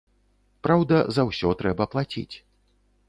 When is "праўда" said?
0.67-0.95